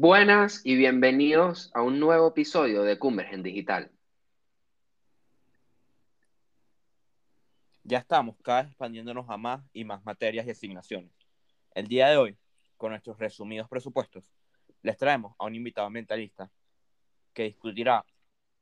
[0.00, 3.90] Buenas y bienvenidos a un nuevo episodio de Convergen Digital.
[7.82, 11.10] Ya estamos cada vez expandiéndonos a más y más materias y asignaciones.
[11.74, 12.38] El día de hoy,
[12.76, 14.32] con nuestros resumidos presupuestos,
[14.82, 16.48] les traemos a un invitado mentalista
[17.34, 18.04] que discutirá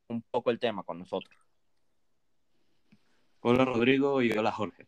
[0.08, 1.38] un poco el tema con nosotros.
[3.40, 4.86] Hola Rodrigo y hola Jorge.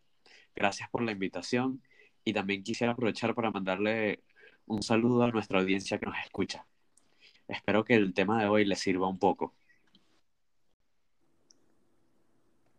[0.57, 1.83] Gracias por la invitación
[2.25, 4.23] y también quisiera aprovechar para mandarle
[4.69, 6.67] un saludo a nuestra audiencia que nos escucha.
[7.49, 9.55] Espero que el tema de hoy les sirva un poco.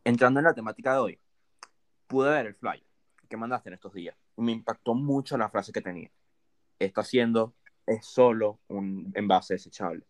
[0.03, 1.19] Entrando en la temática de hoy,
[2.07, 2.83] pude ver el flyer
[3.27, 6.09] que mandaste en estos días me impactó mucho la frase que tenía.
[6.79, 7.53] Está haciendo
[7.85, 10.05] es solo un envase desechable.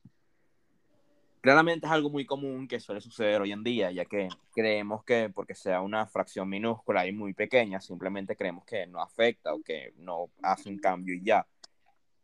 [1.41, 5.29] Claramente es algo muy común que suele suceder hoy en día, ya que creemos que
[5.29, 9.93] porque sea una fracción minúscula y muy pequeña, simplemente creemos que no afecta o que
[9.97, 11.47] no hace un cambio y ya.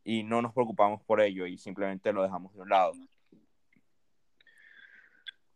[0.05, 2.93] Y no nos preocupamos por ello y simplemente lo dejamos de un lado.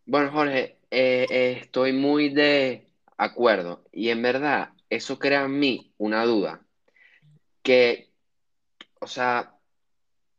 [0.06, 5.94] Bueno, Jorge, eh, eh, estoy muy de acuerdo y en verdad eso crea en mí
[6.00, 6.66] una duda
[7.62, 8.10] que,
[9.00, 9.54] o sea,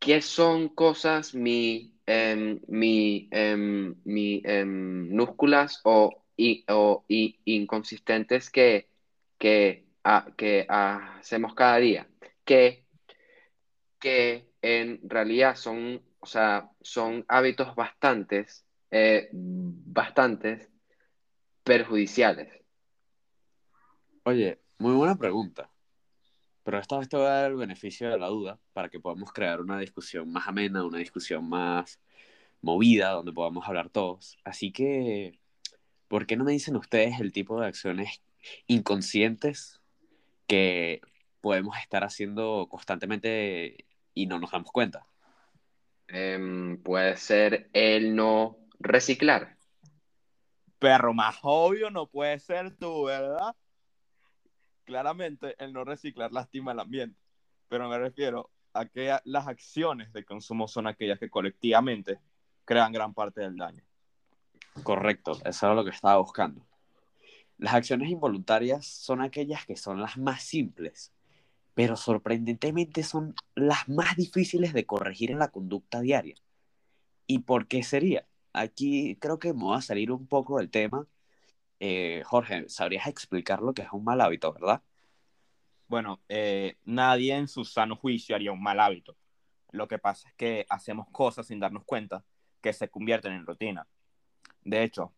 [0.00, 8.50] ¿qué son cosas mi, em, mi, em, mi em, minúsculas o, y, o y inconsistentes
[8.50, 8.88] que,
[9.38, 9.86] que,
[10.36, 12.08] que hacemos cada día?
[12.44, 12.86] Que,
[14.00, 19.30] que en realidad son, o sea, son hábitos bastantes, eh,
[21.62, 22.52] perjudiciales.
[24.24, 25.70] Oye, muy buena pregunta.
[26.64, 29.32] Pero esta vez te voy a dar el beneficio de la duda para que podamos
[29.32, 32.00] crear una discusión más amena, una discusión más
[32.60, 34.38] movida, donde podamos hablar todos.
[34.44, 35.38] Así que,
[36.08, 38.22] ¿por qué no me dicen ustedes el tipo de acciones
[38.66, 39.80] inconscientes
[40.46, 41.00] que
[41.40, 45.06] podemos estar haciendo constantemente y no nos damos cuenta?
[46.08, 49.56] Em, puede ser el no reciclar.
[50.78, 53.54] Perro más obvio no puede ser tú, ¿verdad?
[54.90, 57.16] claramente el no reciclar lastima el ambiente,
[57.68, 62.18] pero me refiero a que las acciones de consumo son aquellas que colectivamente
[62.64, 63.84] crean gran parte del daño.
[64.82, 66.66] Correcto, eso era lo que estaba buscando.
[67.56, 71.12] Las acciones involuntarias son aquellas que son las más simples,
[71.74, 76.36] pero sorprendentemente son las más difíciles de corregir en la conducta diaria.
[77.26, 78.26] ¿Y por qué sería?
[78.52, 81.06] Aquí creo que me a salir un poco del tema
[81.80, 84.82] eh, Jorge, ¿sabrías explicar lo que es un mal hábito, verdad?
[85.88, 89.16] Bueno, eh, nadie en su sano juicio haría un mal hábito.
[89.72, 92.22] Lo que pasa es que hacemos cosas sin darnos cuenta
[92.60, 93.88] que se convierten en rutina.
[94.62, 95.14] De hecho,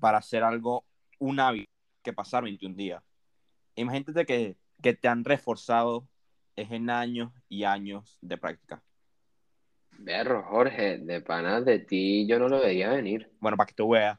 [0.00, 0.86] para hacer algo
[1.18, 1.70] un hábito,
[2.02, 3.02] que pasar 21 días.
[3.74, 6.08] Imagínate que, que te han reforzado
[6.54, 8.82] es en años y años de práctica.
[9.98, 13.30] Berro, Jorge, de pana de ti yo no lo veía venir.
[13.40, 14.18] Bueno, para que tú veas.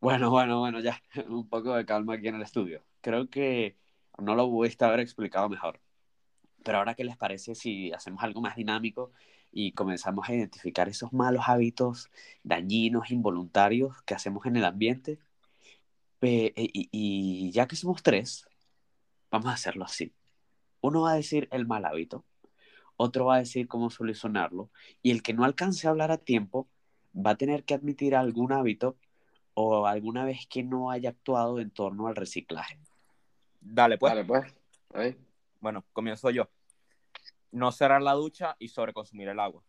[0.00, 2.84] Bueno, bueno, bueno, ya, un poco de calma aquí en el estudio.
[3.00, 3.76] Creo que
[4.18, 5.80] no lo pudiste haber explicado mejor.
[6.64, 9.12] Pero ahora, ¿qué les parece si hacemos algo más dinámico
[9.52, 12.10] y comenzamos a identificar esos malos hábitos
[12.42, 15.18] dañinos, involuntarios que hacemos en el ambiente?
[16.22, 18.46] E, y, y ya que somos tres,
[19.30, 20.12] vamos a hacerlo así.
[20.80, 22.24] Uno va a decir el mal hábito,
[22.96, 24.70] otro va a decir cómo solucionarlo,
[25.02, 26.68] y el que no alcance a hablar a tiempo
[27.14, 28.96] va a tener que admitir algún hábito
[29.54, 32.78] o alguna vez que no haya actuado en torno al reciclaje.
[33.60, 34.10] Dale, pues.
[34.12, 35.16] Dale, pues.
[35.60, 36.48] Bueno, comienzo yo.
[37.52, 39.62] No cerrar la ducha y sobreconsumir el agua.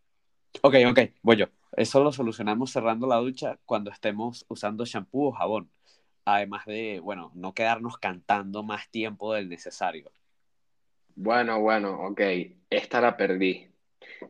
[0.62, 1.46] Ok, ok, voy yo.
[1.72, 5.70] Eso lo solucionamos cerrando la ducha cuando estemos usando shampoo o jabón.
[6.34, 10.10] Además de, bueno, no quedarnos cantando más tiempo del necesario.
[11.14, 12.20] Bueno, bueno, ok.
[12.70, 13.68] Esta la perdí.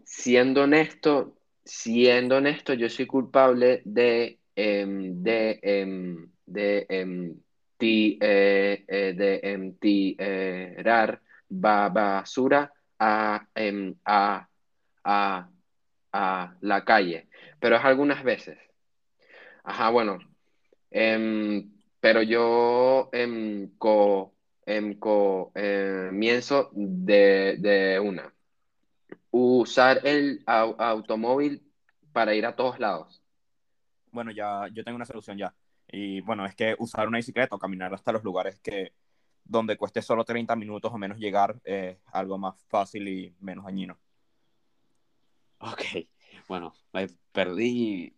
[0.05, 7.41] Siendo honesto, siendo honesto, yo soy culpable de Em, de, em, de, em,
[7.79, 13.47] ti, eh, eh, de tirar basura a,
[14.05, 14.49] a,
[15.05, 15.49] a,
[16.13, 17.29] a, la calle,
[17.61, 18.59] pero es algunas veces.
[19.63, 20.19] Ajá, bueno,
[22.01, 23.11] pero yo
[23.79, 24.35] co,
[25.01, 28.33] comienzo de, de una.
[29.31, 31.63] Usar el automóvil
[32.13, 33.23] para ir a todos lados
[34.13, 35.55] bueno, ya yo tengo una solución ya.
[35.91, 38.93] Y bueno, es que usar una bicicleta o caminar hasta los lugares que
[39.45, 43.99] donde cueste solo 30 minutos o menos llegar es algo más fácil y menos dañino.
[45.61, 45.83] Ok,
[46.47, 48.15] bueno, me perdí.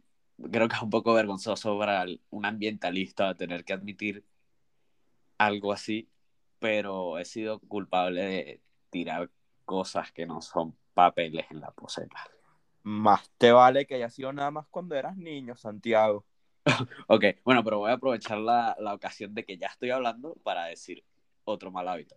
[0.51, 4.25] Creo que es un poco vergonzoso para un ambientalista tener que admitir
[5.39, 6.09] algo así,
[6.59, 8.61] pero he sido culpable de
[8.91, 9.31] tirar
[9.65, 12.29] cosas que no son papeles en la poseta.
[12.83, 16.25] Más te vale que haya sido nada más cuando eras niño, Santiago.
[17.09, 20.67] Ok, bueno, pero voy a aprovechar la, la ocasión de que ya estoy hablando para
[20.67, 21.05] decir
[21.45, 22.17] otro mal hábito,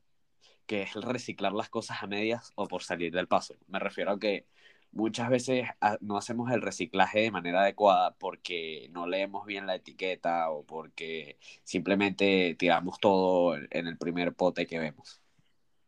[0.65, 3.55] que es el reciclar las cosas a medias o por salir del paso.
[3.67, 4.45] Me refiero a que
[4.93, 9.75] muchas veces ah, no hacemos el reciclaje de manera adecuada porque no leemos bien la
[9.75, 15.21] etiqueta o porque simplemente tiramos todo en el primer pote que vemos.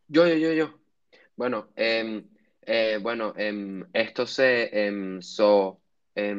[0.07, 0.79] Yo, yo, yo, yo.
[1.35, 2.27] Bueno, em,
[2.61, 5.81] eh, bueno, em, esto se em, so,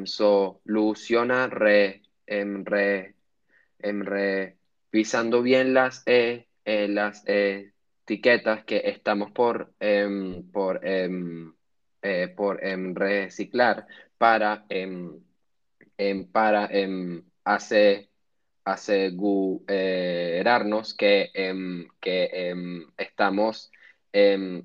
[0.04, 3.14] soluciona re, re,
[3.78, 9.74] em, revisando bien las, eh, eh, las etiquetas que estamos por,
[10.52, 10.80] por,
[12.06, 13.86] eh, por em, reciclar
[14.16, 15.20] para, em,
[15.98, 16.70] em, para
[17.44, 18.08] hacer,
[18.64, 21.30] asegurarnos que,
[22.00, 23.70] que estamos,
[24.12, 24.62] eh,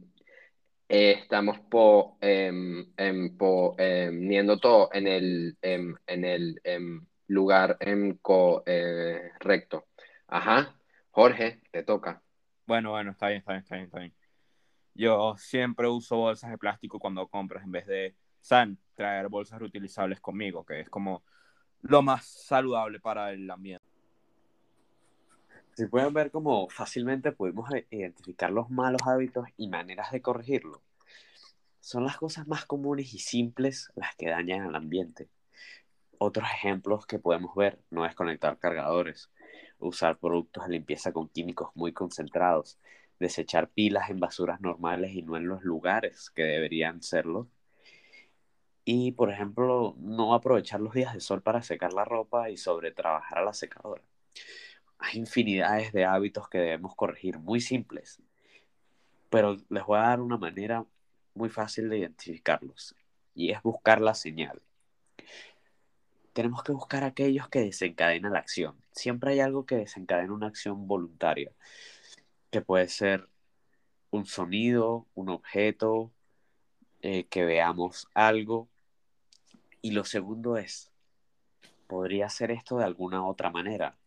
[0.88, 6.62] estamos po, em, em, poniendo todo en el, en el
[7.28, 7.78] lugar
[8.22, 9.88] correcto.
[10.28, 10.76] Ajá,
[11.12, 12.22] Jorge, te toca.
[12.68, 14.21] Bueno, bueno, está bien, está bien, está bien, está bien.
[15.02, 18.14] Yo siempre uso bolsas de plástico cuando compras en vez de,
[18.94, 21.24] traer bolsas reutilizables conmigo, que es como
[21.82, 23.84] lo más saludable para el ambiente.
[25.74, 30.84] Si pueden ver cómo fácilmente podemos identificar los malos hábitos y maneras de corregirlo.
[31.80, 35.30] Son las cosas más comunes y simples las que dañan al ambiente.
[36.20, 39.32] Otros ejemplos que podemos ver no es conectar cargadores,
[39.80, 42.78] usar productos de limpieza con químicos muy concentrados,
[43.22, 47.48] desechar pilas en basuras normales y no en los lugares que deberían serlo.
[48.84, 52.92] Y, por ejemplo, no aprovechar los días de sol para secar la ropa y sobre
[52.92, 54.02] trabajar a la secadora.
[54.98, 58.22] Hay infinidades de hábitos que debemos corregir, muy simples,
[59.30, 60.86] pero les voy a dar una manera
[61.36, 62.96] muy fácil de identificarlos
[63.34, 64.62] y es buscar la señal.
[66.34, 68.76] Tenemos que buscar aquellos que desencadenan la acción.
[68.92, 71.52] Siempre hay algo que desencadena una acción voluntaria
[72.52, 73.30] que puede ser
[74.12, 76.12] un sonido, un objeto,
[77.02, 78.70] eh, que veamos algo.
[79.82, 80.92] Y lo segundo es,
[81.88, 83.98] podría ser esto de alguna otra manera,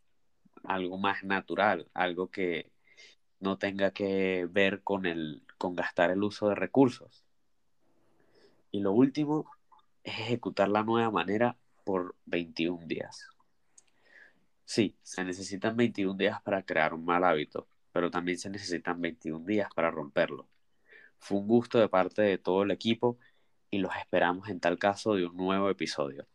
[0.62, 2.70] algo más natural, algo que
[3.40, 7.24] no tenga que ver con, el, con gastar el uso de recursos.
[8.70, 9.50] Y lo último
[10.02, 13.28] es ejecutar la nueva manera por 21 días.
[14.64, 19.46] Sí, se necesitan 21 días para crear un mal hábito, pero también se necesitan 21
[19.46, 20.48] días para romperlo.
[21.18, 23.18] Fue un gusto de parte de todo el equipo
[23.70, 26.26] y los esperamos en tal caso de un nuevo episodio.